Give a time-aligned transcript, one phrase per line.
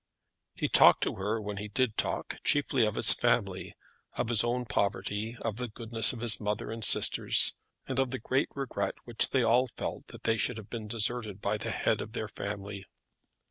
[0.55, 3.75] He talked to her, when he did talk, chiefly of his family,
[4.17, 7.55] of his own poverty, of the goodness of his mother and sisters,
[7.87, 11.39] and of the great regret which they all felt that they should have been deserted
[11.39, 12.87] by the head of their family.